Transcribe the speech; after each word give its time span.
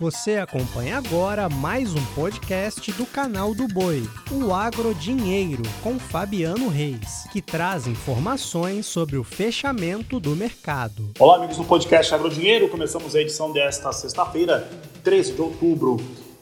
Você 0.00 0.36
acompanha 0.36 0.96
agora 0.96 1.48
mais 1.48 1.92
um 1.92 2.04
podcast 2.14 2.92
do 2.92 3.04
canal 3.04 3.52
do 3.52 3.66
Boi, 3.66 4.08
o 4.30 4.54
Agro 4.54 4.94
Dinheiro, 4.94 5.64
com 5.82 5.98
Fabiano 5.98 6.68
Reis, 6.68 7.26
que 7.32 7.42
traz 7.42 7.88
informações 7.88 8.86
sobre 8.86 9.16
o 9.16 9.24
fechamento 9.24 10.20
do 10.20 10.36
mercado. 10.36 11.10
Olá, 11.18 11.38
amigos 11.38 11.56
do 11.56 11.64
podcast 11.64 12.14
Agro 12.14 12.30
Dinheiro. 12.30 12.68
Começamos 12.68 13.16
a 13.16 13.20
edição 13.20 13.52
desta 13.52 13.90
sexta-feira, 13.90 14.70
13 15.02 15.32
de 15.32 15.42
outubro. 15.42 15.96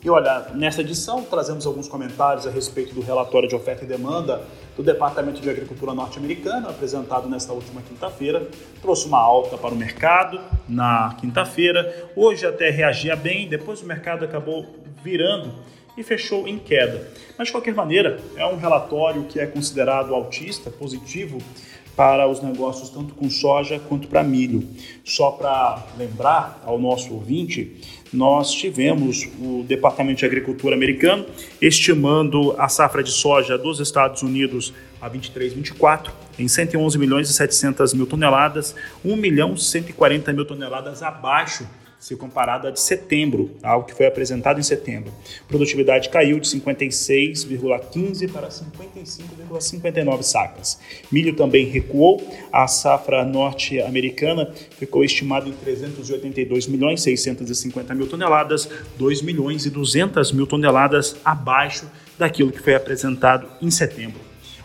E 0.07 0.09
olha, 0.09 0.46
nessa 0.54 0.82
edição 0.82 1.25
trazemos 1.25 1.66
alguns 1.66 1.88
comentários 1.88 2.46
a 2.46 2.50
respeito 2.50 2.95
do 2.95 3.00
relatório 3.00 3.48
de 3.48 3.56
oferta 3.56 3.82
e 3.84 3.88
demanda 3.88 4.41
do 4.77 4.82
Departamento 4.84 5.41
de 5.41 5.50
Agricultura 5.50 5.93
norte-americano, 5.93 6.68
apresentado 6.68 7.29
nesta 7.29 7.52
última 7.52 7.82
quinta-feira. 7.82 8.46
Trouxe 8.80 9.09
uma 9.09 9.19
alta 9.19 9.59
para 9.59 9.74
o 9.74 9.77
mercado 9.77 10.41
na 10.69 11.16
quinta-feira. 11.20 12.09
Hoje 12.15 12.46
até 12.46 12.70
reagia 12.70 13.16
bem, 13.16 13.48
depois 13.48 13.82
o 13.82 13.84
mercado 13.84 14.24
acabou 14.24 14.65
virando 15.02 15.52
e 15.96 16.05
fechou 16.05 16.46
em 16.46 16.57
queda. 16.57 17.10
Mas 17.37 17.48
de 17.48 17.52
qualquer 17.52 17.74
maneira, 17.74 18.20
é 18.37 18.46
um 18.46 18.59
relatório 18.59 19.24
que 19.24 19.41
é 19.41 19.46
considerado 19.46 20.15
altista, 20.15 20.70
positivo 20.70 21.38
para 21.96 22.29
os 22.29 22.43
negócios 22.43 22.91
tanto 22.91 23.15
com 23.15 23.29
soja 23.30 23.80
quanto 23.88 24.07
para 24.07 24.23
milho. 24.23 24.68
Só 25.02 25.30
para 25.30 25.82
lembrar 25.96 26.62
ao 26.65 26.79
nosso 26.79 27.15
ouvinte, 27.15 27.80
nós 28.12 28.52
tivemos 28.52 29.28
o 29.41 29.65
Departamento 29.66 30.20
de 30.20 30.27
Agricultura 30.27 30.74
americano 30.74 31.27
estimando 31.60 32.55
a 32.59 32.69
safra 32.69 33.02
de 33.02 33.10
soja 33.10 33.59
dos 33.59 33.80
Estados 33.80 34.23
Unidos 34.23 34.73
a 35.01 35.09
23, 35.09 35.52
24 35.52 36.12
em 36.38 36.48
111 36.48 36.98
milhões 36.98 37.30
e 37.30 37.32
700 37.32 37.95
mil 37.95 38.06
toneladas, 38.06 38.74
1 39.05 39.16
milhão 39.16 39.56
140 39.56 40.32
mil 40.32 40.45
toneladas 40.45 41.02
abaixo 41.02 41.66
se 42.06 42.15
comparado 42.15 42.69
a 42.69 42.70
de 42.70 42.80
setembro, 42.80 43.51
algo 43.60 43.84
que 43.84 43.92
foi 43.92 44.07
apresentado 44.07 44.60
em 44.60 44.62
setembro. 44.62 45.12
Produtividade 45.49 46.09
caiu 46.09 46.38
de 46.38 46.46
56,15 46.46 48.30
para 48.30 48.49
55,59 48.49 50.23
sacas. 50.23 50.79
Milho 51.10 51.34
também 51.34 51.66
recuou, 51.66 52.23
a 52.52 52.68
safra 52.68 53.24
norte-americana 53.24 54.52
ficou 54.79 55.02
estimada 55.02 55.49
em 55.49 55.52
382 55.52 56.68
milhões 56.68 57.02
650 57.02 57.93
mil 57.93 58.07
toneladas, 58.07 58.68
2 58.96 59.23
milhões 59.23 59.66
e 59.66 59.71
200 59.71 60.30
mil 60.30 60.46
toneladas 60.46 61.16
abaixo 61.24 61.90
daquilo 62.16 62.52
que 62.52 62.62
foi 62.62 62.77
apresentado 62.77 63.49
em 63.60 63.68
setembro. 63.68 64.21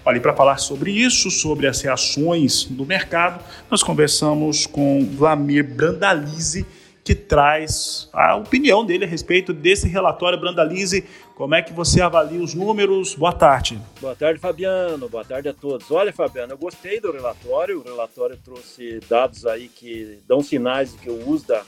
Olha, 0.05 0.21
para 0.21 0.35
falar 0.35 0.57
sobre 0.57 0.91
isso, 0.91 1.31
sobre 1.31 1.65
as 1.65 1.81
reações 1.81 2.65
do 2.65 2.85
mercado, 2.85 3.43
nós 3.69 3.81
conversamos 3.81 4.67
com 4.67 5.03
Vlamir 5.05 5.63
Brandalize, 5.63 6.67
que 7.11 7.15
traz 7.15 8.07
a 8.13 8.37
opinião 8.37 8.85
dele 8.85 9.03
a 9.03 9.07
respeito 9.07 9.51
desse 9.51 9.85
relatório 9.85 10.39
Brandalize. 10.39 11.03
Como 11.35 11.53
é 11.53 11.61
que 11.61 11.73
você 11.73 11.99
avalia 11.99 12.41
os 12.41 12.53
números? 12.53 13.15
Boa 13.15 13.33
tarde. 13.33 13.77
Boa 13.99 14.15
tarde, 14.15 14.39
Fabiano. 14.39 15.09
Boa 15.09 15.25
tarde 15.25 15.49
a 15.49 15.53
todos. 15.53 15.91
Olha, 15.91 16.13
Fabiano, 16.13 16.53
eu 16.53 16.57
gostei 16.57 17.01
do 17.01 17.11
relatório. 17.11 17.79
O 17.79 17.83
relatório 17.83 18.37
trouxe 18.41 19.01
dados 19.09 19.45
aí 19.45 19.67
que 19.67 20.19
dão 20.25 20.41
sinais 20.41 20.93
de 20.93 20.99
que 20.99 21.09
o 21.09 21.29
USDA 21.29 21.65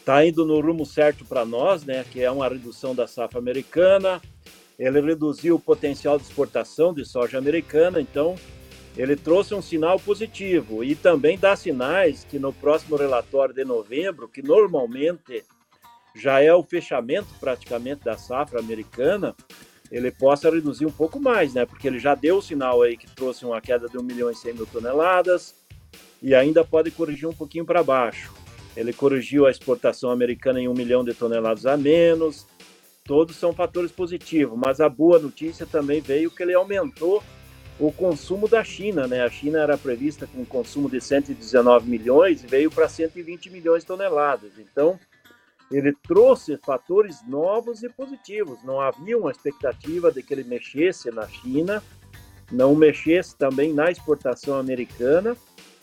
está 0.00 0.26
indo 0.26 0.44
no 0.44 0.60
rumo 0.60 0.84
certo 0.84 1.24
para 1.24 1.44
nós, 1.44 1.84
né? 1.84 2.04
Que 2.10 2.24
é 2.24 2.30
uma 2.30 2.48
redução 2.48 2.96
da 2.96 3.06
safra 3.06 3.38
americana. 3.38 4.20
Ele 4.76 5.00
reduziu 5.00 5.54
o 5.54 5.60
potencial 5.60 6.18
de 6.18 6.24
exportação 6.24 6.92
de 6.92 7.04
soja 7.04 7.38
americana, 7.38 8.00
então 8.00 8.34
ele 8.96 9.16
trouxe 9.16 9.54
um 9.54 9.62
sinal 9.62 9.98
positivo 9.98 10.84
e 10.84 10.94
também 10.94 11.36
dá 11.36 11.56
sinais 11.56 12.24
que 12.24 12.38
no 12.38 12.52
próximo 12.52 12.96
relatório 12.96 13.54
de 13.54 13.64
novembro, 13.64 14.28
que 14.28 14.40
normalmente 14.40 15.44
já 16.14 16.40
é 16.40 16.54
o 16.54 16.62
fechamento 16.62 17.28
praticamente 17.40 18.04
da 18.04 18.16
safra 18.16 18.60
americana, 18.60 19.34
ele 19.90 20.10
possa 20.12 20.48
reduzir 20.48 20.86
um 20.86 20.92
pouco 20.92 21.18
mais, 21.18 21.54
né? 21.54 21.66
Porque 21.66 21.88
ele 21.88 21.98
já 21.98 22.14
deu 22.14 22.38
o 22.38 22.42
sinal 22.42 22.82
aí 22.82 22.96
que 22.96 23.10
trouxe 23.10 23.44
uma 23.44 23.60
queda 23.60 23.88
de 23.88 23.98
1 23.98 24.02
milhão 24.02 24.30
e 24.30 24.34
100 24.34 24.54
mil 24.54 24.66
toneladas 24.66 25.56
e 26.22 26.34
ainda 26.34 26.64
pode 26.64 26.90
corrigir 26.92 27.28
um 27.28 27.34
pouquinho 27.34 27.64
para 27.64 27.82
baixo. 27.82 28.32
Ele 28.76 28.92
corrigiu 28.92 29.46
a 29.46 29.50
exportação 29.50 30.10
americana 30.10 30.60
em 30.60 30.68
1 30.68 30.74
milhão 30.74 31.04
de 31.04 31.14
toneladas 31.14 31.66
a 31.66 31.76
menos. 31.76 32.46
Todos 33.04 33.36
são 33.36 33.52
fatores 33.52 33.92
positivos, 33.92 34.58
mas 34.58 34.80
a 34.80 34.88
boa 34.88 35.18
notícia 35.18 35.66
também 35.66 36.00
veio 36.00 36.30
que 36.30 36.42
ele 36.42 36.54
aumentou 36.54 37.22
o 37.78 37.90
consumo 37.90 38.48
da 38.48 38.62
China, 38.62 39.06
né? 39.06 39.22
A 39.22 39.30
China 39.30 39.58
era 39.58 39.76
prevista 39.76 40.26
com 40.26 40.42
um 40.42 40.44
consumo 40.44 40.88
de 40.88 41.00
119 41.00 41.88
milhões 41.88 42.44
e 42.44 42.46
veio 42.46 42.70
para 42.70 42.88
120 42.88 43.50
milhões 43.50 43.82
de 43.82 43.88
toneladas. 43.88 44.52
Então, 44.58 44.98
ele 45.70 45.92
trouxe 46.06 46.56
fatores 46.58 47.18
novos 47.26 47.82
e 47.82 47.88
positivos. 47.88 48.62
Não 48.62 48.80
havia 48.80 49.18
uma 49.18 49.30
expectativa 49.30 50.12
de 50.12 50.22
que 50.22 50.32
ele 50.32 50.44
mexesse 50.44 51.10
na 51.10 51.26
China, 51.26 51.82
não 52.52 52.76
mexesse 52.76 53.36
também 53.36 53.72
na 53.72 53.90
exportação 53.90 54.56
americana. 54.56 55.36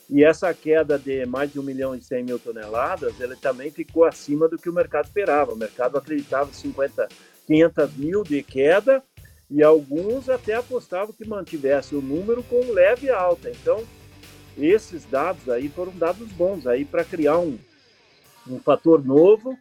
E 0.10 0.24
essa 0.24 0.54
queda 0.54 0.98
de 0.98 1.26
mais 1.26 1.52
de 1.52 1.60
1 1.60 1.64
milhão 1.64 1.96
e 1.96 2.02
100 2.02 2.24
mil 2.24 2.40
toneladas, 2.40 3.20
ele 3.20 3.36
também 3.36 3.72
ficou 3.72 4.04
acima 4.04 4.48
do 4.48 4.58
que 4.58 4.70
o 4.70 4.74
mercado 4.74 5.06
esperava. 5.06 5.54
O 5.54 5.58
mercado 5.58 5.98
acreditava 5.98 6.54
50, 6.54 7.08
500 7.48 7.94
mil 7.96 8.24
de 8.24 8.44
queda 8.44 9.04
e 9.52 9.62
alguns 9.62 10.30
até 10.30 10.56
apostavam 10.56 11.14
que 11.14 11.28
mantivesse 11.28 11.94
o 11.94 12.02
número 12.02 12.42
com 12.44 12.72
leve 12.72 13.10
alta. 13.10 13.50
Então, 13.50 13.84
esses 14.58 15.04
dados 15.04 15.50
aí 15.50 15.68
foram 15.68 15.92
dados 15.92 16.32
bons 16.32 16.66
aí 16.66 16.86
para 16.86 17.04
criar 17.04 17.38
um, 17.38 17.60
um 18.48 18.60
fator 18.60 19.04
novo, 19.04 19.58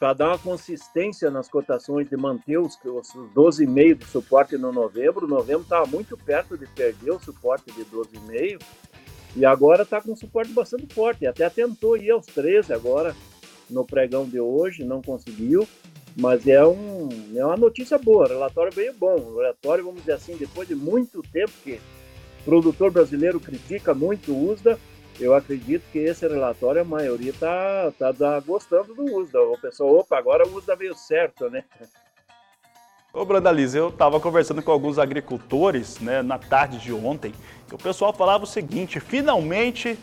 para 0.00 0.14
dar 0.14 0.28
uma 0.28 0.38
consistência 0.38 1.30
nas 1.30 1.48
cotações 1.48 2.08
de 2.08 2.16
manter 2.16 2.58
os, 2.58 2.74
os 2.84 3.12
12,5 3.32 3.98
de 3.98 4.06
suporte 4.06 4.58
no 4.58 4.72
novembro. 4.72 5.26
O 5.26 5.28
novembro 5.28 5.62
estava 5.62 5.86
muito 5.86 6.16
perto 6.16 6.58
de 6.58 6.66
perder 6.66 7.12
o 7.12 7.20
suporte 7.20 7.70
de 7.70 7.84
12,5 7.84 8.60
e 9.36 9.44
agora 9.44 9.84
está 9.84 10.00
com 10.00 10.12
um 10.12 10.16
suporte 10.16 10.52
bastante 10.52 10.92
forte. 10.92 11.24
Até 11.24 11.48
tentou 11.48 11.96
ir 11.96 12.10
aos 12.10 12.26
13 12.26 12.72
agora 12.72 13.14
no 13.68 13.84
pregão 13.84 14.28
de 14.28 14.40
hoje, 14.40 14.84
não 14.84 15.00
conseguiu. 15.00 15.68
Mas 16.16 16.46
é, 16.46 16.64
um, 16.64 17.08
é 17.34 17.44
uma 17.44 17.56
notícia 17.56 17.98
boa, 17.98 18.26
relatório 18.26 18.74
bem 18.74 18.92
bom. 18.92 19.36
relatório, 19.36 19.84
vamos 19.84 20.00
dizer 20.00 20.12
assim, 20.12 20.36
depois 20.36 20.66
de 20.66 20.74
muito 20.74 21.22
tempo 21.32 21.52
que 21.62 21.80
o 22.40 22.44
produtor 22.44 22.90
brasileiro 22.90 23.38
critica 23.38 23.94
muito 23.94 24.32
o 24.32 24.50
USDA, 24.50 24.78
eu 25.18 25.34
acredito 25.34 25.82
que 25.92 25.98
esse 25.98 26.26
relatório, 26.26 26.80
a 26.80 26.84
maioria 26.84 27.30
está 27.30 27.92
tá, 27.98 28.12
tá 28.12 28.40
gostando 28.40 28.94
do 28.94 29.04
USDA. 29.04 29.40
O 29.42 29.58
pessoal, 29.58 29.96
opa, 29.96 30.16
agora 30.16 30.46
o 30.46 30.56
USDA 30.56 30.74
veio 30.76 30.94
certo, 30.94 31.50
né? 31.50 31.64
Ô, 33.12 33.24
Brandalize, 33.24 33.76
eu 33.76 33.88
estava 33.88 34.20
conversando 34.20 34.62
com 34.62 34.70
alguns 34.70 34.98
agricultores 34.98 35.98
né, 35.98 36.22
na 36.22 36.38
tarde 36.38 36.78
de 36.78 36.92
ontem, 36.92 37.34
e 37.70 37.74
o 37.74 37.78
pessoal 37.78 38.12
falava 38.12 38.44
o 38.44 38.46
seguinte, 38.46 39.00
finalmente 39.00 39.98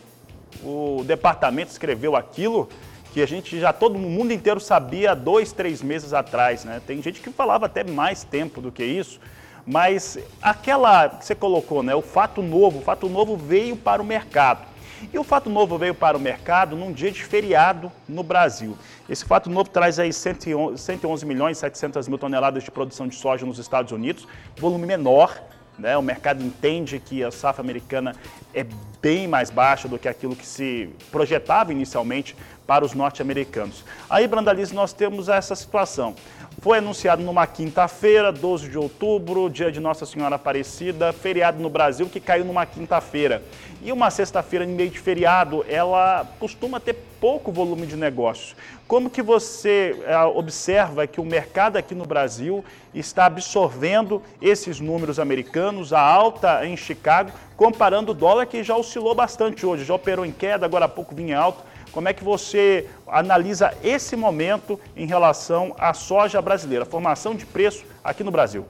o 0.64 1.04
departamento 1.06 1.72
escreveu 1.72 2.16
aquilo 2.16 2.68
que 3.14 3.22
a 3.22 3.26
gente 3.26 3.60
já 3.60 3.74
todo 3.74 3.98
mundo 3.98 4.32
inteiro 4.32 4.60
sabia 4.60 5.16
dois, 5.16 5.52
três 5.52 5.82
meses 5.82 6.14
atrás, 6.14 6.66
né? 6.66 6.82
Tem 6.86 7.02
gente 7.02 7.20
que 7.20 7.30
falava 7.32 7.66
até 7.66 7.84
mais 7.84 8.24
tempo 8.24 8.62
do 8.62 8.72
que 8.72 8.84
isso, 8.84 9.20
mas 9.66 10.18
aquela 10.42 11.10
que 11.10 11.26
você 11.26 11.36
colocou, 11.36 11.84
né? 11.84 11.94
O 11.96 12.02
fato 12.02 12.42
novo, 12.42 12.80
o 12.80 12.82
fato 12.82 13.10
novo 13.10 13.36
veio 13.36 13.76
para 13.76 14.02
o 14.02 14.06
mercado. 14.06 14.66
E 15.14 15.20
o 15.20 15.24
fato 15.24 15.50
novo 15.50 15.78
veio 15.78 15.94
para 15.94 16.18
o 16.18 16.20
mercado 16.20 16.76
num 16.76 16.92
dia 16.92 17.12
de 17.12 17.24
feriado 17.24 17.92
no 18.10 18.24
Brasil. 18.24 18.76
Esse 19.08 19.24
fato 19.24 19.50
novo 19.50 19.70
traz 19.70 20.00
aí 20.00 20.12
111 20.12 21.26
milhões 21.26 21.58
e 21.58 21.60
700 21.60 22.08
mil 22.08 22.18
toneladas 22.18 22.64
de 22.64 22.72
produção 22.72 23.08
de 23.08 23.16
soja 23.16 23.46
nos 23.46 23.60
Estados 23.60 23.92
Unidos, 23.92 24.28
volume 24.58 24.88
menor 24.88 25.40
né? 25.78 25.98
O 25.98 26.02
mercado 26.02 26.44
entende 26.44 27.00
que 27.00 27.24
a 27.24 27.32
safra 27.32 27.62
americana 27.62 28.16
é 28.54 28.66
bem 29.02 29.28
mais 29.28 29.50
baixa 29.50 29.88
do 29.88 29.98
que 29.98 30.08
aquilo 30.08 30.36
que 30.36 30.46
se 30.46 30.90
projetava 31.12 31.72
inicialmente 31.72 32.36
para 32.66 32.84
os 32.84 32.94
norte-americanos. 32.94 33.84
Aí, 34.10 34.28
Brandalize, 34.28 34.74
nós 34.74 34.92
temos 34.92 35.30
essa 35.30 35.56
situação. 35.56 36.16
Foi 36.60 36.80
anunciado 36.80 37.24
numa 37.24 37.46
quinta-feira, 37.48 38.32
12 38.32 38.70
de 38.70 38.78
outubro, 38.78 39.50
dia 39.50 39.72
de 39.72 39.80
Nossa 39.80 40.06
Senhora 40.06 40.36
Aparecida, 40.36 41.14
feriado 41.14 41.62
no 41.62 41.70
Brasil 41.70 42.10
que 42.10 42.20
caiu 42.20 42.44
numa 42.44 42.66
quinta-feira. 42.66 43.44
E 43.82 43.92
uma 43.92 44.10
sexta-feira 44.10 44.66
em 44.66 44.70
meio 44.70 44.90
de 44.90 45.00
feriado, 45.00 45.64
ela 45.70 46.28
costuma 46.40 46.80
ter 46.80 46.96
pouco 47.20 47.52
volume 47.52 47.86
de 47.86 47.96
negócios. 47.96 48.56
Como 48.88 49.10
que 49.10 49.22
você 49.22 49.96
é, 50.06 50.18
observa 50.24 51.06
que 51.08 51.20
o 51.20 51.26
mercado 51.26 51.78
aqui 51.78 51.94
no 51.94 52.06
Brasil 52.06 52.64
está 52.94 53.26
absorvendo 53.26 54.22
esses 54.42 54.80
números 54.80 55.20
americanos, 55.20 55.94
a 55.94 56.00
alta 56.00 56.66
em 56.66 56.78
Chicago, 56.78 57.32
comparando 57.56 58.12
o 58.12 58.16
dólar 58.16 58.46
que 58.46 58.64
já 58.64 58.76
oscilou 58.76 59.14
bastante 59.14 59.66
hoje, 59.66 59.84
já 59.84 59.94
operou 59.94 60.26
em 60.26 60.32
queda, 60.32 60.66
agora 60.66 60.86
há 60.86 60.90
pouco 60.90 61.16
vinha 61.16 61.38
alto. 61.38 61.64
Como 61.92 62.08
é 62.08 62.14
que 62.14 62.24
você 62.24 62.88
analisa 63.08 63.74
esse 63.84 64.16
momento 64.16 64.80
em 64.96 65.08
relação 65.08 65.76
à 65.80 65.94
soja 65.94 66.42
brasileira, 66.42 66.86
formação 66.86 67.34
de 67.36 67.46
preço 67.46 67.86
aqui 68.04 68.24
no 68.24 68.32
Brasil? 68.32 68.66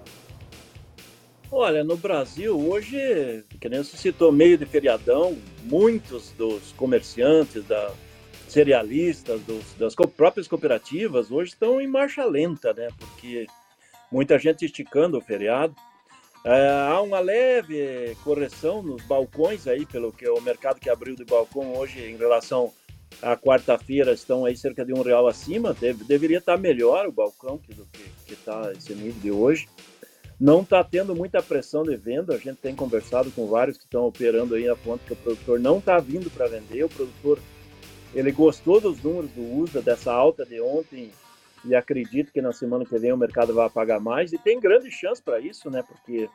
Olha, 1.51 1.83
no 1.83 1.95
Brasil, 1.95 2.59
hoje, 2.59 3.43
que 3.59 3.69
nem 3.69 3.81
você 3.81 3.95
citou, 3.95 4.31
meio 4.31 4.57
de 4.57 4.65
feriadão, 4.65 5.37
muitos 5.63 6.31
dos 6.31 6.73
comerciantes, 6.73 7.63
da, 7.63 7.91
cerealistas, 8.47 9.41
dos, 9.41 9.73
das 9.75 9.95
próprias 9.95 10.47
cooperativas, 10.47 11.31
hoje 11.31 11.51
estão 11.51 11.81
em 11.81 11.87
marcha 11.87 12.25
lenta, 12.25 12.73
né? 12.73 12.89
Porque 12.97 13.45
muita 14.11 14.39
gente 14.39 14.65
esticando 14.65 15.17
o 15.17 15.21
feriado. 15.21 15.75
É, 16.45 16.69
há 16.69 17.01
uma 17.01 17.19
leve 17.19 18.15
correção 18.23 18.81
nos 18.81 19.01
balcões 19.03 19.67
aí, 19.67 19.85
pelo 19.85 20.13
que 20.13 20.27
o 20.29 20.39
mercado 20.39 20.79
que 20.79 20.89
abriu 20.89 21.15
de 21.15 21.25
balcão 21.25 21.75
hoje 21.75 21.99
em 21.99 22.15
relação 22.15 22.71
à 23.21 23.35
quarta-feira 23.35 24.13
estão 24.13 24.45
aí 24.45 24.55
cerca 24.55 24.85
de 24.85 24.93
um 24.93 25.01
real 25.01 25.27
acima. 25.27 25.73
Deve, 25.73 26.05
deveria 26.05 26.37
estar 26.37 26.57
melhor 26.57 27.05
o 27.07 27.11
balcão 27.11 27.57
que, 27.57 27.73
do 27.73 27.85
que 28.25 28.33
está 28.33 28.71
esse 28.71 28.93
nível 28.93 29.21
de 29.21 29.31
hoje. 29.31 29.67
Não 30.39 30.61
está 30.61 30.83
tendo 30.83 31.15
muita 31.15 31.41
pressão 31.41 31.83
de 31.83 31.97
venda. 31.97 32.35
A 32.35 32.37
gente 32.37 32.57
tem 32.57 32.75
conversado 32.75 33.29
com 33.31 33.47
vários 33.47 33.75
que 33.75 33.83
estão 33.83 34.05
operando 34.05 34.55
aí 34.55 34.69
a 34.69 34.75
ponto 34.75 35.03
que 35.03 35.13
o 35.13 35.17
produtor 35.17 35.59
não 35.59 35.79
está 35.79 35.97
vindo 35.97 36.29
para 36.29 36.47
vender. 36.47 36.83
O 36.83 36.89
produtor 36.89 37.39
ele 38.17 38.31
gostou 38.31 38.81
dos 38.81 38.99
números 39.03 39.29
do 39.29 39.59
USDA, 39.59 39.79
dessa 39.79 40.11
alta 40.11 40.43
de 40.43 40.59
ontem, 40.59 41.11
e 41.63 41.75
acredito 41.75 42.31
que 42.31 42.41
na 42.41 42.51
semana 42.51 42.83
que 42.83 42.97
vem 42.97 43.13
o 43.13 43.17
mercado 43.17 43.53
vai 43.53 43.69
pagar 43.69 43.99
mais. 43.99 44.33
E 44.33 44.39
tem 44.39 44.59
grande 44.59 44.89
chance 44.89 45.21
para 45.21 45.39
isso, 45.39 45.69
né? 45.69 45.83
Porque 45.83 46.27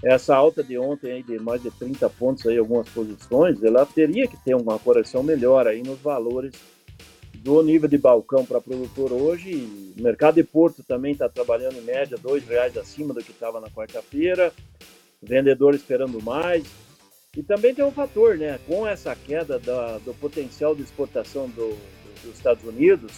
essa 0.00 0.36
alta 0.36 0.62
de 0.62 0.78
ontem 0.78 1.10
aí 1.10 1.22
de 1.24 1.40
mais 1.40 1.60
de 1.60 1.72
30 1.72 2.08
pontos 2.10 2.46
aí 2.46 2.56
algumas 2.56 2.88
posições, 2.90 3.60
ela 3.64 3.84
teria 3.84 4.28
que 4.28 4.36
ter 4.36 4.54
uma 4.54 4.78
correção 4.78 5.24
melhor 5.24 5.66
aí 5.66 5.82
nos 5.82 5.98
valores 5.98 6.52
do 7.34 7.64
nível 7.64 7.88
de 7.88 7.98
balcão 7.98 8.46
para 8.46 8.60
produtor 8.60 9.12
hoje. 9.12 9.92
O 9.98 10.00
mercado 10.00 10.36
de 10.36 10.44
Porto 10.44 10.84
também 10.84 11.12
está 11.12 11.28
trabalhando 11.28 11.78
em 11.78 11.82
média 11.82 12.16
dois 12.16 12.46
reais 12.46 12.76
acima 12.76 13.12
do 13.12 13.24
que 13.24 13.32
estava 13.32 13.60
na 13.60 13.68
quarta-feira. 13.68 14.52
Vendedor 15.20 15.74
esperando 15.74 16.22
mais. 16.22 16.64
E 17.38 17.42
também 17.44 17.72
tem 17.72 17.84
um 17.84 17.92
fator, 17.92 18.36
né? 18.36 18.58
Com 18.66 18.84
essa 18.84 19.14
queda 19.14 19.60
da, 19.60 19.98
do 19.98 20.12
potencial 20.12 20.74
de 20.74 20.82
exportação 20.82 21.48
do, 21.48 21.68
do, 21.68 22.22
dos 22.24 22.34
Estados 22.34 22.64
Unidos 22.64 23.12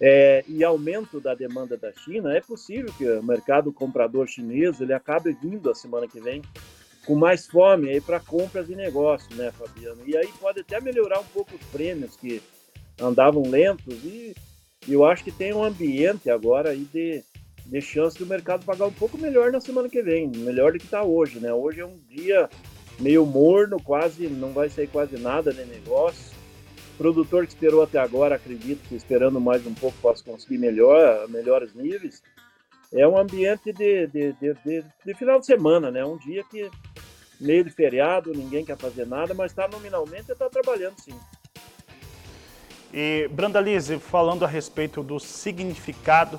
é, 0.00 0.44
e 0.46 0.62
aumento 0.62 1.18
da 1.18 1.34
demanda 1.34 1.76
da 1.76 1.92
China, 1.92 2.36
é 2.36 2.40
possível 2.40 2.94
que 2.96 3.04
o 3.04 3.20
mercado 3.20 3.72
comprador 3.72 4.28
chinês 4.28 4.80
ele 4.80 4.92
acabe 4.92 5.36
vindo 5.42 5.68
a 5.68 5.74
semana 5.74 6.06
que 6.06 6.20
vem 6.20 6.40
com 7.04 7.16
mais 7.16 7.48
fome 7.48 7.90
aí 7.90 8.00
para 8.00 8.20
compras 8.20 8.70
e 8.70 8.76
negócios, 8.76 9.36
né, 9.36 9.50
Fabiano? 9.50 10.02
E 10.06 10.16
aí 10.16 10.28
pode 10.40 10.60
até 10.60 10.80
melhorar 10.80 11.18
um 11.18 11.26
pouco 11.34 11.56
os 11.56 11.66
prêmios 11.72 12.14
que 12.14 12.40
andavam 13.00 13.42
lentos 13.42 14.04
e, 14.04 14.36
eu 14.88 15.04
acho 15.04 15.24
que 15.24 15.32
tem 15.32 15.52
um 15.52 15.64
ambiente 15.64 16.30
agora 16.30 16.70
aí 16.70 16.86
de, 16.92 17.24
de 17.66 17.80
chance 17.80 18.16
do 18.16 18.26
mercado 18.26 18.64
pagar 18.64 18.86
um 18.86 18.92
pouco 18.92 19.18
melhor 19.18 19.50
na 19.50 19.60
semana 19.60 19.88
que 19.88 20.00
vem, 20.00 20.28
melhor 20.28 20.72
do 20.72 20.78
que 20.78 20.84
está 20.84 21.02
hoje, 21.02 21.40
né? 21.40 21.52
Hoje 21.52 21.80
é 21.80 21.86
um 21.86 21.98
dia 22.08 22.48
meio 22.98 23.24
morno, 23.26 23.82
quase 23.82 24.28
não 24.28 24.52
vai 24.52 24.68
sair 24.68 24.86
quase 24.86 25.18
nada 25.18 25.52
de 25.52 25.64
negócio. 25.64 26.32
O 26.94 26.98
produtor 26.98 27.44
que 27.46 27.52
esperou 27.52 27.82
até 27.82 27.98
agora, 27.98 28.36
acredito 28.36 28.86
que 28.88 28.94
esperando 28.94 29.40
mais 29.40 29.66
um 29.66 29.74
pouco 29.74 29.96
possa 30.00 30.22
conseguir 30.22 30.58
melhor, 30.58 31.28
melhores 31.28 31.74
níveis. 31.74 32.22
É 32.92 33.08
um 33.08 33.18
ambiente 33.18 33.72
de, 33.72 34.06
de, 34.06 34.32
de, 34.34 34.54
de, 34.64 34.84
de 35.04 35.14
final 35.14 35.40
de 35.40 35.46
semana, 35.46 35.90
né? 35.90 36.04
Um 36.04 36.18
dia 36.18 36.44
que 36.44 36.70
meio 37.40 37.64
de 37.64 37.70
feriado, 37.70 38.32
ninguém 38.32 38.64
quer 38.64 38.76
fazer 38.76 39.06
nada, 39.06 39.34
mas 39.34 39.50
está 39.50 39.66
nominalmente 39.66 40.30
está 40.30 40.48
trabalhando 40.48 40.94
sim. 41.00 41.18
E 42.92 43.28
Brandalize, 43.32 43.98
falando 43.98 44.44
a 44.44 44.48
respeito 44.48 45.02
do 45.02 45.18
significado 45.18 46.38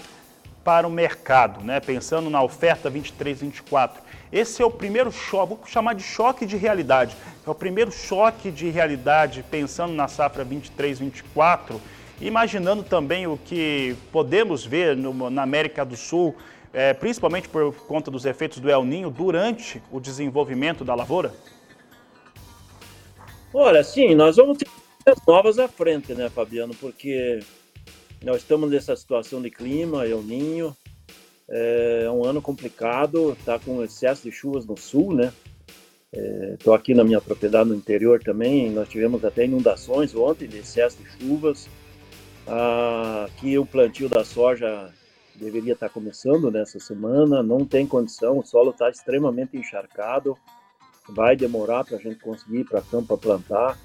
para 0.64 0.88
o 0.88 0.92
mercado, 0.92 1.64
né? 1.64 1.80
pensando 1.80 2.30
na 2.30 2.42
oferta 2.42 2.90
23-24, 2.90 3.98
esse 4.34 4.64
é 4.64 4.66
o 4.66 4.72
primeiro 4.72 5.12
choque, 5.12 5.54
vou 5.54 5.68
chamar 5.68 5.94
de 5.94 6.02
choque 6.02 6.44
de 6.44 6.58
realidade, 6.58 7.16
é 7.46 7.50
o 7.50 7.54
primeiro 7.54 7.92
choque 7.92 8.50
de 8.50 8.68
realidade 8.68 9.46
pensando 9.52 9.94
na 9.94 10.08
safra 10.08 10.44
23-24, 10.44 11.80
imaginando 12.20 12.82
também 12.82 13.28
o 13.28 13.38
que 13.38 13.96
podemos 14.12 14.66
ver 14.66 14.98
no, 14.98 15.30
na 15.30 15.44
América 15.44 15.86
do 15.86 15.96
Sul, 15.96 16.36
é, 16.74 16.96
principalmente 16.96 17.48
por 17.48 17.76
conta 17.86 18.10
dos 18.10 18.26
efeitos 18.26 18.60
do 18.60 18.72
El 18.72 18.84
Ninho 18.84 19.12
durante 19.12 19.80
o 19.92 20.00
desenvolvimento 20.00 20.84
da 20.84 20.96
lavoura? 20.96 21.32
Olha, 23.54 23.84
sim, 23.84 24.16
nós 24.16 24.38
vamos 24.38 24.58
ter 24.58 24.68
novas 25.28 25.60
à 25.60 25.68
frente, 25.68 26.16
né, 26.16 26.28
Fabiano? 26.28 26.74
Porque 26.74 27.40
nós 28.24 28.38
estamos 28.38 28.72
nessa 28.72 28.96
situação 28.96 29.40
de 29.40 29.52
clima, 29.52 30.08
El 30.08 30.24
Ninho, 30.24 30.76
é 31.50 32.10
um 32.10 32.24
ano 32.24 32.42
complicado, 32.42 33.34
está 33.34 33.60
com 33.60 33.84
excesso 33.84 34.24
de 34.24 34.32
chuvas 34.32 34.66
no 34.66 34.78
sul, 34.78 35.14
né? 35.14 35.34
Estou 36.54 36.74
é, 36.74 36.78
aqui 36.78 36.94
na 36.94 37.04
minha 37.04 37.20
propriedade 37.20 37.70
no 37.70 37.76
interior 37.76 38.22
também, 38.22 38.70
nós 38.70 38.88
tivemos 38.88 39.26
até 39.26 39.46
inundações 39.46 40.14
ontem 40.14 40.48
de 40.48 40.60
excesso 40.60 40.98
de 40.98 41.10
chuvas. 41.10 41.68
Ah, 42.48 43.26
aqui 43.28 43.58
o 43.58 43.66
plantio 43.66 44.08
da 44.08 44.24
soja 44.24 44.94
deveria 45.36 45.74
estar 45.74 45.88
tá 45.88 45.94
começando 45.94 46.52
nessa 46.52 46.80
semana, 46.80 47.42
não 47.42 47.66
tem 47.66 47.88
condição, 47.88 48.38
o 48.38 48.46
solo 48.46 48.72
está 48.72 48.90
extremamente 48.90 49.58
encharcado, 49.58 50.38
vai 51.10 51.36
demorar 51.36 51.84
para 51.84 51.98
a 51.98 52.00
gente 52.00 52.20
conseguir 52.20 52.60
ir 52.60 52.66
para 52.66 52.82
campo 52.82 53.08
para 53.08 53.18
plantar. 53.18 53.80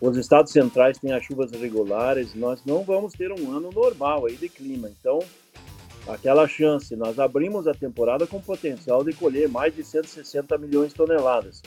Os 0.00 0.16
estados 0.16 0.52
centrais 0.52 0.98
têm 0.98 1.12
as 1.12 1.24
chuvas 1.24 1.50
regulares, 1.50 2.34
nós 2.34 2.64
não 2.64 2.82
vamos 2.82 3.12
ter 3.12 3.32
um 3.32 3.52
ano 3.54 3.70
normal 3.70 4.26
aí 4.26 4.36
de 4.36 4.48
clima. 4.48 4.88
Então, 4.88 5.18
aquela 6.08 6.48
chance, 6.48 6.96
nós 6.96 7.18
abrimos 7.18 7.66
a 7.66 7.74
temporada 7.74 8.26
com 8.26 8.40
potencial 8.40 9.04
de 9.04 9.12
colher 9.12 9.48
mais 9.48 9.74
de 9.74 9.84
160 9.84 10.56
milhões 10.58 10.88
de 10.88 10.94
toneladas. 10.94 11.62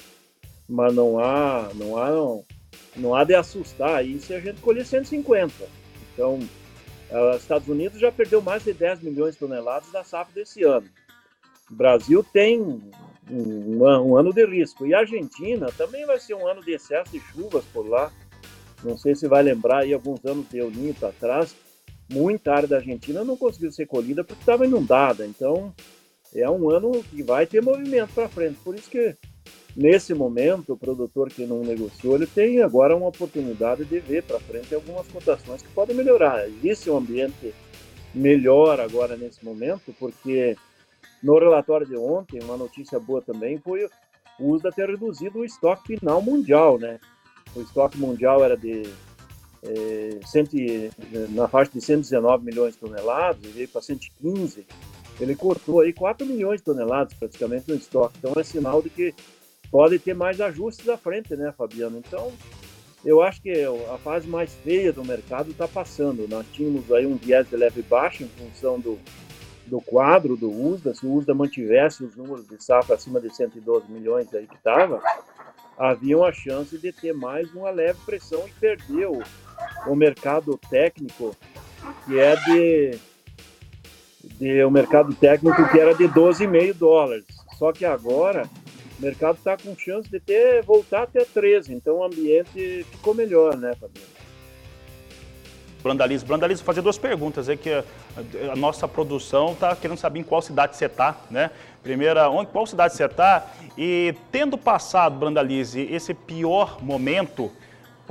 Mas 0.68 0.94
não 0.94 1.20
há, 1.20 1.70
não 1.76 1.98
há, 1.98 2.10
não, 2.10 2.46
não 2.96 3.16
há 3.16 3.24
de 3.24 3.36
assustar 3.36 3.96
aí 3.96 4.20
se 4.20 4.34
a 4.34 4.40
gente 4.40 4.62
colher 4.62 4.86
150. 4.86 5.54
Então, 6.14 6.40
os 7.36 7.42
Estados 7.42 7.68
Unidos 7.68 8.00
já 8.00 8.12
perdeu 8.12 8.42
mais 8.42 8.64
de 8.64 8.74
10 8.74 9.02
milhões 9.02 9.34
de 9.34 9.40
toneladas 9.40 9.92
da 9.92 10.04
safra 10.04 10.34
desse 10.34 10.64
ano. 10.64 10.88
O 11.70 11.76
Brasil 11.76 12.26
tem 12.34 12.62
um, 13.30 13.84
um, 13.84 14.18
ano 14.18 14.34
de 14.34 14.46
risco. 14.46 14.86
E 14.86 14.94
a 14.94 15.00
Argentina 15.00 15.68
também 15.78 16.06
vai 16.06 16.20
ser 16.20 16.34
um 16.34 16.48
ano 16.48 16.62
de 16.62 16.72
excesso 16.72 17.12
de 17.12 17.20
chuvas 17.20 17.64
por 17.66 17.88
lá. 17.88 18.12
Não 18.84 18.98
sei 18.98 19.16
se 19.16 19.28
vai 19.28 19.44
lembrar 19.44 19.80
aí 19.80 19.94
alguns 19.94 20.24
anos 20.26 20.50
de 20.50 20.60
El 20.60 20.72
Ninho 20.72 20.94
para 20.94 21.12
trás, 21.12 21.56
muita 22.12 22.54
área 22.54 22.68
da 22.68 22.78
Argentina 22.78 23.24
não 23.24 23.38
conseguiu 23.38 23.72
ser 23.72 23.88
colhida 23.88 24.24
porque 24.24 24.42
estava 24.42 24.66
inundada. 24.66 25.26
Então, 25.26 25.74
é 26.34 26.50
um 26.50 26.70
ano 26.70 27.04
que 27.04 27.24
vai 27.24 27.46
ter 27.46 27.62
movimento 27.62 28.14
para 28.14 28.30
frente. 28.30 28.60
Por 28.64 28.76
isso 28.76 28.90
que, 28.90 29.16
nesse 29.76 30.14
momento, 30.14 30.74
o 30.74 30.78
produtor 30.78 31.30
que 31.30 31.46
não 31.46 31.62
negociou, 31.62 32.16
ele 32.16 32.28
tem 32.28 32.62
agora 32.62 32.96
uma 32.96 33.08
oportunidade 33.08 33.86
de 33.86 34.00
ver 34.00 34.24
para 34.24 34.40
frente 34.40 34.74
algumas 34.76 35.08
cotações 35.08 35.62
que 35.62 35.70
podem 35.70 35.96
melhorar. 35.96 36.48
Existe 36.48 36.90
um 36.90 36.98
ambiente 36.98 37.54
melhor 38.14 38.80
agora 38.80 39.16
nesse 39.16 39.44
momento, 39.44 39.96
porque 39.98 40.56
no 41.24 41.40
relatório 41.40 41.88
de 41.88 41.96
ontem, 41.96 42.42
uma 42.44 42.58
notícia 42.58 43.00
boa 43.00 43.22
também 43.22 43.58
foi 43.58 43.88
o 44.40 44.48
uso 44.50 44.64
de 44.70 44.76
ter 44.76 44.90
reduzido 44.90 45.40
o 45.40 45.46
estoque 45.46 45.98
final 45.98 46.22
mundial, 46.22 46.78
né? 46.78 47.00
o 47.56 47.62
estoque 47.62 47.98
mundial 47.98 48.44
era 48.44 48.56
de 48.56 48.84
é, 49.64 50.20
cento, 50.26 50.56
na 51.30 51.48
faixa 51.48 51.72
de 51.72 51.82
119 51.82 52.46
milhões 52.46 52.74
de 52.74 52.80
toneladas, 52.80 53.44
ele 53.44 53.54
veio 53.54 53.68
para 53.68 53.82
115, 53.82 54.66
ele 55.20 55.36
cortou 55.36 55.82
aí 55.82 55.94
4 55.94 56.26
milhões 56.26 56.60
de 56.60 56.66
toneladas 56.66 57.14
praticamente 57.14 57.70
no 57.70 57.76
estoque. 57.76 58.16
Então 58.18 58.34
é 58.36 58.44
sinal 58.44 58.82
de 58.82 58.90
que 58.90 59.14
pode 59.72 60.00
ter 60.00 60.14
mais 60.14 60.42
ajustes 60.42 60.88
à 60.90 60.98
frente, 60.98 61.36
né, 61.36 61.54
Fabiano? 61.56 61.98
Então, 61.98 62.32
eu 63.06 63.22
acho 63.22 63.42
que 63.42 63.52
a 63.94 63.98
fase 63.98 64.28
mais 64.28 64.54
feia 64.64 64.92
do 64.92 65.04
mercado 65.04 65.52
está 65.52 65.68
passando. 65.68 66.28
Nós 66.28 66.46
tínhamos 66.52 66.92
aí 66.92 67.06
um 67.06 67.16
viés 67.16 67.50
de 67.50 67.56
leve 67.56 67.82
baixo 67.82 68.24
em 68.24 68.28
função 68.28 68.80
do, 68.80 69.00
do 69.66 69.80
quadro 69.82 70.36
do 70.36 70.52
USDA. 70.52 70.94
Se 70.94 71.06
o 71.06 71.14
USDA 71.14 71.34
mantivesse 71.34 72.04
os 72.04 72.16
números 72.16 72.48
de 72.48 72.64
safra 72.64 72.96
acima 72.96 73.20
de 73.20 73.34
112 73.36 73.92
milhões 73.92 74.32
aí 74.34 74.46
que 74.46 74.56
estava, 74.56 75.02
havia 75.78 76.18
uma 76.18 76.32
chance 76.32 76.78
de 76.78 76.92
ter 76.92 77.14
mais 77.14 77.52
uma 77.54 77.72
leve 77.72 78.00
pressão 78.06 78.48
e 78.48 78.52
perder 78.60 79.08
o, 79.88 79.96
mercado 79.96 80.60
técnico, 80.70 81.36
que 82.06 82.20
é 82.20 82.36
de, 82.36 83.00
de 84.38 84.64
o 84.64 84.72
mercado 84.72 85.14
técnico 85.14 85.68
que 85.70 85.80
era 85.80 85.94
de 85.94 86.06
12,5 86.06 86.74
dólares. 86.74 87.26
Só 87.58 87.72
que 87.72 87.86
agora 87.86 88.50
o 89.00 89.02
mercado 89.02 89.36
está 89.36 89.58
com 89.58 89.76
chance 89.76 90.10
de 90.10 90.20
ter 90.20 90.64
voltar 90.64 91.04
até 91.04 91.24
13, 91.24 91.74
então 91.74 91.98
o 91.98 92.04
ambiente 92.04 92.86
ficou 92.92 93.14
melhor, 93.14 93.58
né, 93.58 93.74
Fabiano? 93.74 94.22
Brandalizo. 95.82 96.26
Brandalizo, 96.26 96.64
fazer 96.64 96.82
duas 96.82 96.98
perguntas 96.98 97.50
aí 97.50 97.58
que 97.58 97.72
a, 97.72 97.84
a 98.52 98.56
nossa 98.56 98.88
produção 98.88 99.54
está 99.54 99.76
querendo 99.76 99.98
saber 99.98 100.20
em 100.20 100.24
qual 100.24 100.42
cidade 100.42 100.78
você 100.78 100.86
está, 100.86 101.18
né? 101.30 101.52
Primeira, 101.84 102.30
onde, 102.30 102.52
qual 102.52 102.66
cidade 102.68 102.96
você 102.96 103.06
está? 103.06 103.48
E 103.78 104.14
tendo 104.32 104.58
passado, 104.58 105.18
Brandalize, 105.18 105.82
esse 105.82 106.14
pior 106.14 106.78
momento, 106.82 107.52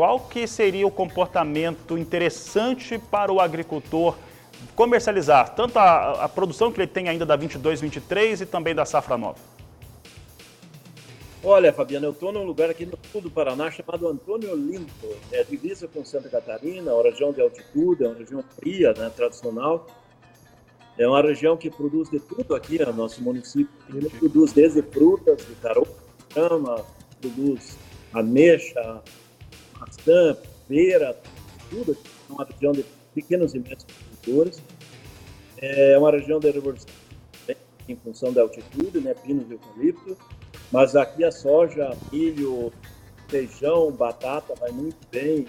qual 0.00 0.18
que 0.18 0.46
seria 0.46 0.86
o 0.86 0.90
comportamento 0.90 1.98
interessante 1.98 2.98
para 2.98 3.30
o 3.30 3.38
agricultor 3.38 4.16
comercializar, 4.74 5.54
tanto 5.54 5.78
a, 5.78 6.24
a 6.24 6.26
produção 6.26 6.72
que 6.72 6.80
ele 6.80 6.86
tem 6.86 7.06
ainda 7.10 7.26
da 7.26 7.36
22, 7.36 7.82
23 7.82 8.40
e 8.40 8.46
também 8.46 8.74
da 8.74 8.86
safra 8.86 9.18
nova? 9.18 9.36
Olha, 11.44 11.70
Fabiano, 11.70 12.06
eu 12.06 12.12
estou 12.12 12.32
num 12.32 12.44
lugar 12.44 12.70
aqui 12.70 12.86
no 12.86 12.98
sul 13.12 13.20
do 13.20 13.30
Paraná 13.30 13.70
chamado 13.70 14.08
Antônio 14.08 14.50
Olinto. 14.50 15.06
É 15.30 15.44
divisa 15.44 15.86
com 15.86 16.02
Santa 16.02 16.30
Catarina, 16.30 16.94
uma 16.94 17.02
região 17.02 17.30
de 17.30 17.42
altitude, 17.42 18.02
é 18.02 18.08
uma 18.08 18.16
região 18.16 18.42
fria, 18.58 18.94
né, 18.96 19.12
tradicional. 19.14 19.86
É 20.96 21.06
uma 21.06 21.20
região 21.20 21.58
que 21.58 21.70
produz 21.70 22.08
de 22.08 22.20
tudo 22.20 22.54
aqui 22.54 22.82
no 22.82 22.94
nosso 22.94 23.22
município. 23.22 23.68
Ele 23.90 24.08
produz 24.08 24.54
desde 24.54 24.80
frutas, 24.80 25.46
de 25.46 25.54
caroço, 25.56 25.92
cama, 26.32 26.86
produz 27.20 27.76
ameixa, 28.14 29.02
maçã, 29.90 30.36
pera, 30.68 31.16
tudo 31.68 31.92
aqui. 31.92 32.02
É 32.28 32.32
uma 32.32 32.44
região 32.44 32.72
de 32.72 32.84
pequenos 33.14 33.54
e 33.54 33.58
médios 33.58 33.84
produtores. 33.84 34.62
É 35.58 35.98
uma 35.98 36.10
região 36.10 36.38
de 36.38 36.50
revolução 36.50 36.88
em 37.88 37.96
função 37.96 38.32
da 38.32 38.42
altitude, 38.42 39.00
né, 39.00 39.14
pinos 39.14 39.50
e 39.50 39.54
eucalipto. 39.54 40.16
Mas 40.70 40.94
aqui 40.94 41.24
a 41.24 41.32
soja, 41.32 41.90
milho, 42.12 42.72
feijão, 43.28 43.90
batata 43.90 44.54
vai 44.54 44.70
muito 44.70 44.96
bem. 45.10 45.46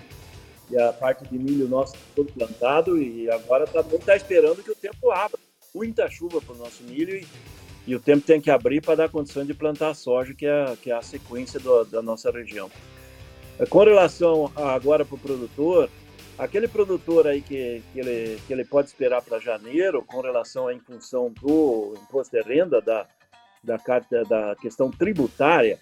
E 0.70 0.78
a 0.78 0.92
parte 0.92 1.26
de 1.26 1.38
milho 1.38 1.68
nosso 1.68 1.94
está 1.94 2.08
todo 2.16 2.32
plantado 2.32 2.98
e 2.98 3.30
agora 3.30 3.66
está 3.66 4.16
esperando 4.16 4.64
que 4.64 4.72
o 4.72 4.76
tempo 4.76 5.12
abra. 5.12 5.40
Muita 5.74 6.10
chuva 6.10 6.42
para 6.42 6.56
o 6.56 6.58
nosso 6.58 6.84
milho 6.84 7.16
e, 7.16 7.28
e, 7.86 7.96
o 7.96 8.00
tempo 8.00 8.26
tem 8.26 8.42
que 8.42 8.50
abrir 8.50 8.82
para 8.82 8.96
dar 8.96 9.10
condição 9.10 9.46
de 9.46 9.54
plantar 9.54 9.90
a 9.90 9.94
soja, 9.94 10.34
que 10.34 10.46
é, 10.46 10.76
que 10.82 10.92
é 10.92 10.96
a 10.96 11.02
sequência 11.02 11.60
do, 11.60 11.86
da 11.86 12.02
nossa 12.02 12.32
região. 12.32 12.70
Com 13.70 13.84
relação 13.84 14.52
agora 14.56 15.06
para 15.06 15.16
o 15.16 15.20
produtor, 15.20 15.90
aquele 16.38 16.68
produtor 16.68 17.28
aí 17.28 17.42
que, 17.42 17.84
que, 17.94 18.00
ele, 18.00 18.42
que 18.48 18.54
ele 18.54 18.66
pode 18.66 18.88
esperar 18.88 19.22
para 19.22 19.40
janeiro, 19.40 20.04
com 20.04 20.22
relação 20.22 20.68
à 20.68 20.76
função 20.80 21.32
do 21.42 21.94
imposto 22.02 22.36
de 22.36 22.42
renda, 22.42 22.82
da, 22.82 23.06
da, 23.64 23.78
da 24.28 24.56
questão 24.56 24.90
tributária, 24.90 25.80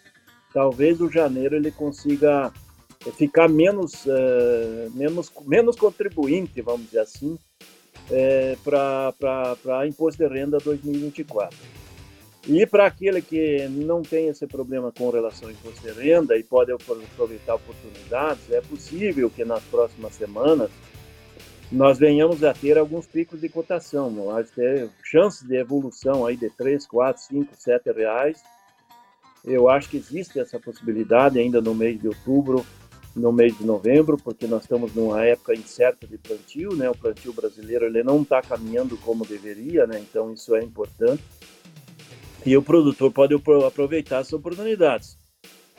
talvez 0.53 0.99
o 0.99 1.09
janeiro 1.09 1.55
ele 1.55 1.71
consiga 1.71 2.51
ficar 3.17 3.47
menos, 3.47 4.05
uh, 4.05 4.91
menos, 4.93 5.31
menos 5.45 5.75
contribuinte, 5.77 6.61
vamos 6.61 6.87
dizer 6.87 6.99
assim, 6.99 7.39
é, 8.11 8.57
para 8.63 9.87
imposto 9.87 10.21
de 10.21 10.27
renda 10.27 10.57
2024. 10.57 11.78
E 12.47 12.65
para 12.65 12.85
aquele 12.85 13.21
que 13.21 13.67
não 13.67 14.01
tem 14.01 14.27
esse 14.27 14.47
problema 14.47 14.91
com 14.91 15.09
relação 15.09 15.49
ao 15.49 15.53
imposto 15.53 15.81
de 15.81 15.91
renda 15.91 16.37
e 16.37 16.43
pode 16.43 16.71
aproveitar 16.71 17.55
oportunidades, 17.55 18.49
é 18.49 18.61
possível 18.61 19.29
que 19.29 19.43
nas 19.43 19.63
próximas 19.63 20.15
semanas 20.15 20.71
nós 21.71 21.99
venhamos 21.99 22.43
a 22.43 22.53
ter 22.53 22.77
alguns 22.77 23.05
picos 23.05 23.41
de 23.41 23.49
cotação, 23.49 24.09
nós 24.09 24.49
ter 24.49 24.89
chances 25.03 25.47
de 25.47 25.55
evolução 25.55 26.25
aí 26.25 26.35
de 26.35 26.49
3, 26.49 26.87
4, 26.87 27.21
5, 27.21 27.55
7 27.55 27.91
reais. 27.91 28.41
Eu 29.45 29.69
acho 29.69 29.89
que 29.89 29.97
existe 29.97 30.39
essa 30.39 30.59
possibilidade 30.59 31.39
ainda 31.39 31.61
no 31.61 31.75
mês 31.75 31.99
de 31.99 32.07
outubro, 32.07 32.65
no 33.15 33.31
mês 33.31 33.55
de 33.57 33.65
novembro, 33.65 34.17
porque 34.17 34.47
nós 34.47 34.63
estamos 34.63 34.93
numa 34.95 35.23
época 35.23 35.53
incerta 35.53 36.07
de 36.07 36.17
plantio, 36.17 36.75
né? 36.75 36.89
O 36.89 36.97
plantio 36.97 37.33
brasileiro 37.33 37.85
ele 37.85 38.01
não 38.01 38.21
está 38.21 38.41
caminhando 38.41 38.97
como 38.97 39.25
deveria, 39.25 39.85
né? 39.85 39.99
Então 39.99 40.33
isso 40.33 40.55
é 40.55 40.63
importante. 40.63 41.21
E 42.45 42.55
o 42.55 42.61
produtor 42.61 43.11
pode 43.11 43.35
aproveitar 43.65 44.21
essas 44.21 44.33
oportunidades. 44.33 45.17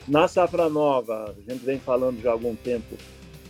Na 0.07 0.27
safra 0.27 0.69
nova, 0.69 1.35
a 1.37 1.51
gente 1.51 1.63
vem 1.63 1.79
falando 1.79 2.21
já 2.21 2.29
há 2.29 2.33
algum 2.33 2.55
tempo, 2.55 2.97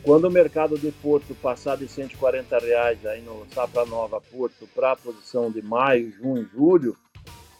quando 0.04 0.26
o 0.26 0.32
mercado 0.32 0.78
de 0.78 0.92
Porto 0.92 1.36
passar 1.36 1.78
de 1.78 1.88
140 1.88 2.58
reais 2.58 3.06
aí 3.06 3.22
no 3.22 3.46
Safra 3.54 3.86
Nova 3.86 4.20
Porto 4.20 4.68
para 4.74 4.94
a 4.94 4.96
posição 4.96 5.52
de 5.52 5.62
maio, 5.62 6.12
junho, 6.12 6.50
julho, 6.52 6.98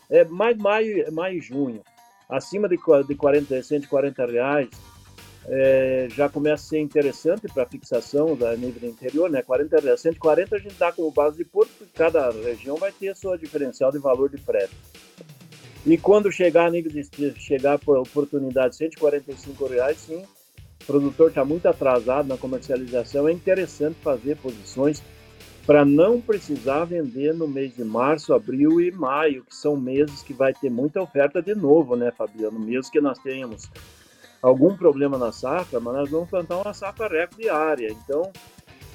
é 0.10 0.26
mais 0.26 0.58
maio, 0.58 1.06
e 1.32 1.40
junho, 1.40 1.82
acima 2.28 2.68
de, 2.68 2.78
de 3.08 3.16
40, 3.16 3.62
140 3.62 4.26
reais, 4.26 4.70
é, 5.48 6.08
já 6.12 6.28
começa 6.28 6.64
a 6.64 6.70
ser 6.70 6.80
interessante 6.80 7.48
para 7.48 7.66
fixação 7.66 8.36
da 8.36 8.56
nível 8.56 8.90
interior, 8.90 9.30
né? 9.30 9.42
40 9.42 9.80
reais, 9.80 10.02
140 10.02 10.56
a 10.56 10.60
gente 10.60 10.76
dá 10.76 10.92
como 10.92 11.12
base 11.12 11.38
de 11.38 11.46
Porto, 11.46 11.72
porque 11.78 11.94
cada 11.96 12.32
região 12.32 12.76
vai 12.76 12.92
ter 12.92 13.10
a 13.10 13.16
sua 13.16 13.38
diferencial 13.38 13.92
de 13.92 14.00
valor 14.00 14.30
de 14.30 14.38
frete. 14.38 14.74
E 15.86 15.98
quando 15.98 16.32
chegar 16.32 16.68
a 16.68 16.72
nível 16.72 16.92
de 16.92 17.40
chegar 17.40 17.80
por 17.80 17.98
oportunidade 17.98 18.76
145 18.76 19.66
reais, 19.66 19.98
sim, 19.98 20.24
o 20.82 20.86
produtor 20.86 21.30
está 21.30 21.44
muito 21.44 21.68
atrasado 21.68 22.28
na 22.28 22.38
comercialização, 22.38 23.28
é 23.28 23.32
interessante 23.32 23.98
fazer 24.04 24.38
posições 24.38 25.02
para 25.66 25.86
não 25.86 26.20
precisar 26.20 26.86
vender 26.86 27.34
no 27.34 27.48
mês 27.48 27.76
de 27.76 27.84
março, 27.84 28.34
abril 28.34 28.82
e 28.82 28.92
maio, 28.92 29.44
que 29.44 29.56
são 29.56 29.78
meses 29.78 30.22
que 30.24 30.34
vai 30.34 30.54
ter 30.54 30.70
muita 30.70 31.02
oferta 31.02 31.42
de 31.42 31.54
novo, 31.54 31.96
né, 31.96 32.12
Fabiano? 32.12 32.60
Mesmo 32.60 32.92
que 32.92 33.00
nós 33.00 33.18
tenhamos 33.20 33.70
algum 34.42 34.76
problema 34.76 35.18
na 35.18 35.32
safra, 35.32 35.80
mas 35.80 35.94
nós 35.94 36.10
vamos 36.10 36.30
plantar 36.30 36.58
uma 36.58 36.74
safra 36.74 37.08
recorde 37.08 37.44
diária. 37.44 37.92
Então, 37.92 38.32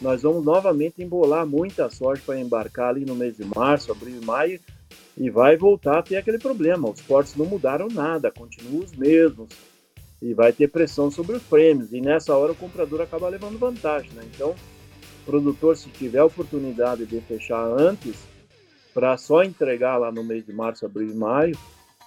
nós 0.00 0.22
vamos 0.22 0.44
novamente 0.44 1.02
embolar 1.02 1.46
muita 1.46 1.88
sorte 1.88 2.22
para 2.24 2.38
embarcar 2.38 2.90
ali 2.90 3.04
no 3.04 3.14
mês 3.14 3.36
de 3.36 3.44
março, 3.44 3.92
abril 3.92 4.20
e 4.20 4.24
maio, 4.24 4.60
e 5.16 5.30
vai 5.30 5.56
voltar 5.56 5.98
a 5.98 6.02
ter 6.02 6.16
aquele 6.16 6.38
problema. 6.38 6.90
Os 6.90 7.00
portos 7.00 7.34
não 7.36 7.46
mudaram 7.46 7.88
nada, 7.88 8.30
continuam 8.30 8.84
os 8.84 8.92
mesmos 8.92 9.48
e 10.20 10.34
vai 10.34 10.52
ter 10.52 10.68
pressão 10.68 11.10
sobre 11.10 11.36
os 11.36 11.42
prêmios. 11.42 11.92
E 11.92 12.00
nessa 12.00 12.36
hora 12.36 12.52
o 12.52 12.56
comprador 12.56 13.00
acaba 13.00 13.28
levando 13.28 13.58
vantagem. 13.58 14.10
Né? 14.12 14.22
Então, 14.34 14.50
o 14.50 15.24
produtor, 15.24 15.76
se 15.76 15.88
tiver 15.88 16.22
oportunidade 16.22 17.06
de 17.06 17.20
fechar 17.20 17.64
antes, 17.64 18.16
para 18.92 19.16
só 19.16 19.42
entregar 19.42 19.96
lá 19.96 20.10
no 20.10 20.24
mês 20.24 20.44
de 20.44 20.52
março, 20.52 20.86
abril 20.86 21.10
e 21.10 21.14
maio, 21.14 21.56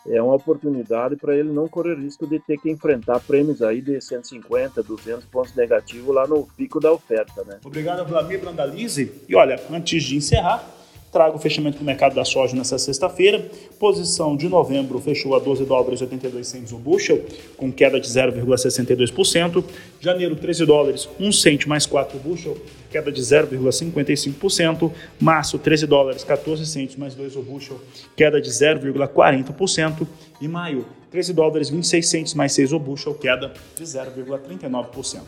é 0.08 0.22
uma 0.22 0.34
oportunidade 0.34 1.16
para 1.16 1.36
ele 1.36 1.52
não 1.52 1.68
correr 1.68 1.96
risco 1.96 2.26
de 2.26 2.40
ter 2.40 2.58
que 2.58 2.70
enfrentar 2.70 3.20
prêmios 3.20 3.62
aí 3.62 3.82
de 3.82 4.00
150, 4.00 4.82
200 4.82 5.26
pontos 5.26 5.54
negativos 5.56 6.16
lá 6.16 6.26
no 6.26 6.48
pico 6.58 6.80
da 6.80 6.92
oferta, 6.92 7.44
né? 7.44 7.60
Obrigado, 7.64 8.08
Vladimir 8.08 8.40
Brandalize. 8.40 9.12
E 9.28 9.36
olha, 9.36 9.62
antes 9.70 10.04
de 10.04 10.16
encerrar, 10.16 10.79
trago 11.12 11.38
o 11.38 11.40
fechamento 11.40 11.78
do 11.78 11.84
mercado 11.84 12.16
da 12.16 12.24
soja 12.24 12.56
nessa 12.56 12.78
sexta-feira. 12.78 13.50
Posição 13.80 14.36
de 14.36 14.48
novembro 14.48 15.00
fechou 15.00 15.36
a 15.36 15.40
12 15.40 15.66
dólares 15.66 16.00
e 16.00 16.04
82 16.04 16.48
centes 16.48 16.72
o 16.72 16.78
bushel, 16.78 17.24
com 17.58 17.72
queda 17.72 18.00
de 18.00 18.08
0,62%. 18.08 19.64
Janeiro, 20.00 20.36
13 20.36 20.66
dólares, 20.66 21.10
1 21.20 21.32
cento 21.32 21.68
mais 21.68 21.86
4 21.86 22.18
o 22.18 22.20
bushel, 22.20 22.58
queda 22.92 23.12
de 23.12 23.22
0,55%. 23.22 24.92
Março, 25.20 25.58
13 25.58 25.88
dólares, 25.88 26.24
14 26.24 26.66
centes 26.66 26.96
mais 26.96 27.16
2 27.16 27.36
o 27.36 27.42
bushel, 27.42 27.80
queda 28.16 28.42
de 28.42 28.50
0,40%. 28.50 30.08
E 30.42 30.48
maio, 30.48 30.86
13 31.12 31.34
dólares, 31.34 31.70
26 31.70 32.08
centes 32.08 32.34
mais 32.34 32.54
6 32.54 32.74
o 32.74 32.80
bushel, 32.80 33.14
queda 33.14 33.52
de 33.76 33.84
0,39%. 33.84 35.22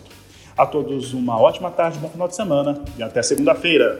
A 0.58 0.66
todos 0.66 1.14
uma 1.14 1.40
ótima 1.40 1.72
tarde, 1.72 1.98
bom 1.98 2.10
final 2.10 2.28
de 2.28 2.36
semana 2.36 2.84
e 2.98 3.04
até 3.04 3.22
segunda-feira. 3.24 4.00